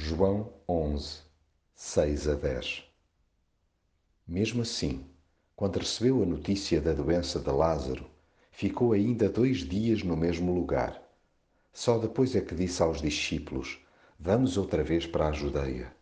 [0.00, 1.22] João 11,
[1.74, 2.84] 6 a 10
[4.28, 5.04] Mesmo assim,
[5.56, 8.08] quando recebeu a notícia da doença de Lázaro,
[8.52, 11.02] ficou ainda dois dias no mesmo lugar.
[11.72, 13.80] Só depois é que disse aos discípulos:
[14.16, 15.92] Vamos outra vez para a Judeia.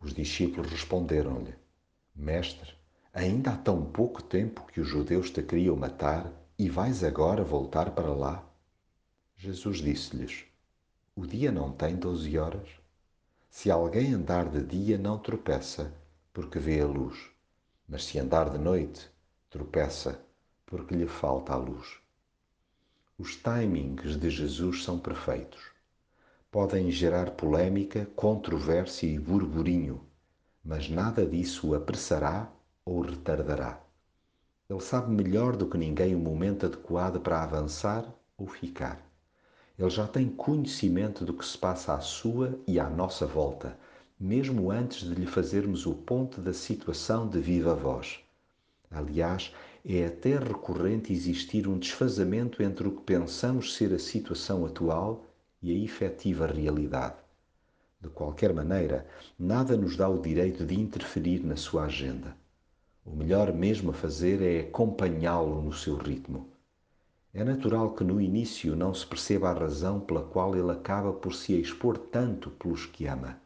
[0.00, 1.54] Os discípulos responderam-lhe:
[2.16, 2.74] Mestre,
[3.14, 6.28] ainda há tão pouco tempo que os judeus te queriam matar
[6.58, 8.44] e vais agora voltar para lá?
[9.36, 10.44] Jesus disse-lhes:
[11.14, 12.87] O dia não tem doze horas?
[13.48, 15.92] Se alguém andar de dia, não tropeça,
[16.32, 17.30] porque vê a luz.
[17.88, 19.10] Mas se andar de noite,
[19.50, 20.20] tropeça,
[20.66, 21.98] porque lhe falta a luz.
[23.18, 25.72] Os timings de Jesus são perfeitos.
[26.50, 30.06] Podem gerar polémica, controvérsia e burburinho,
[30.62, 32.52] mas nada disso apressará
[32.84, 33.82] ou retardará.
[34.68, 38.04] Ele sabe melhor do que ninguém o momento adequado para avançar
[38.36, 39.07] ou ficar.
[39.78, 43.78] Ele já tem conhecimento do que se passa à sua e à nossa volta,
[44.18, 48.18] mesmo antes de lhe fazermos o ponto da situação de viva voz.
[48.90, 55.24] Aliás, é até recorrente existir um desfazamento entre o que pensamos ser a situação atual
[55.62, 57.14] e a efetiva realidade.
[58.00, 59.06] De qualquer maneira,
[59.38, 62.36] nada nos dá o direito de interferir na sua agenda.
[63.04, 66.48] O melhor mesmo a fazer é acompanhá-lo no seu ritmo.
[67.38, 71.32] É natural que no início não se perceba a razão pela qual ele acaba por
[71.32, 73.40] se expor tanto pelos que ama.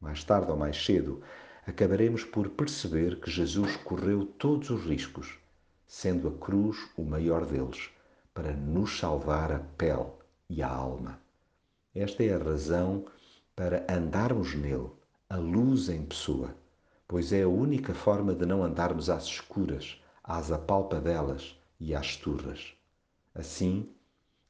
[0.00, 1.22] Mais tarde ou mais cedo,
[1.64, 5.38] acabaremos por perceber que Jesus correu todos os riscos,
[5.86, 7.88] sendo a cruz o maior deles,
[8.34, 10.10] para nos salvar a pele
[10.50, 11.20] e a alma.
[11.94, 13.04] Esta é a razão
[13.54, 14.90] para andarmos nele,
[15.30, 16.52] a luz em pessoa,
[17.06, 22.74] pois é a única forma de não andarmos às escuras, às apalpadelas e às turras.
[23.34, 23.88] Assim,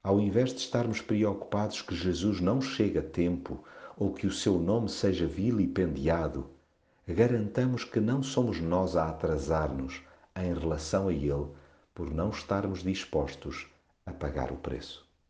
[0.03, 3.65] ao invés de estarmos preocupados que Jesus não chegue a tempo
[3.97, 6.51] ou que o seu nome seja vilipendiado,
[7.09, 10.03] garantamos que não somos nós a atrasar-nos
[10.37, 11.47] em relação a Ele
[11.95, 13.67] por não estarmos dispostos
[14.05, 15.09] a pagar o preço.